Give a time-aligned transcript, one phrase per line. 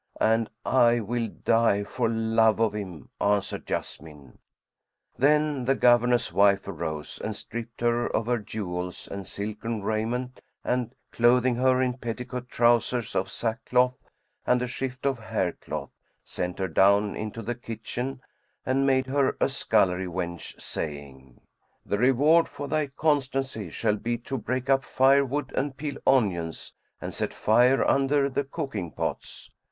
[0.19, 4.39] "And I will die for love of him," answered Jessamine.
[5.15, 10.95] Then the Governor's wife arose and stripped her of her jewels and silken raiment and,
[11.11, 13.93] clothing her in petticoat trousers of sack cloth
[14.43, 15.91] and a shift of hair cloth,
[16.23, 18.21] sent her down into the kitchen
[18.65, 21.39] and made her a scullery wench, saying,
[21.85, 26.73] "The reward for thy constancy shall be to break up fire wood and peel onions
[26.99, 29.51] and set fire under the cooking pots."